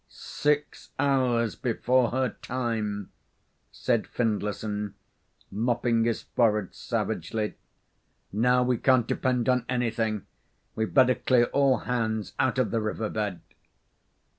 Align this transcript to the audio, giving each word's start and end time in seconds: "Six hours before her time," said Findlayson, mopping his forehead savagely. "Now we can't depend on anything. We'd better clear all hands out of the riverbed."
"Six 0.09 0.89
hours 0.97 1.55
before 1.55 2.09
her 2.09 2.29
time," 2.41 3.11
said 3.71 4.07
Findlayson, 4.07 4.95
mopping 5.51 6.05
his 6.05 6.23
forehead 6.23 6.73
savagely. 6.73 7.53
"Now 8.33 8.63
we 8.63 8.77
can't 8.79 9.05
depend 9.05 9.47
on 9.47 9.63
anything. 9.69 10.25
We'd 10.75 10.95
better 10.95 11.13
clear 11.13 11.45
all 11.53 11.77
hands 11.81 12.33
out 12.39 12.57
of 12.57 12.71
the 12.71 12.81
riverbed." 12.81 13.41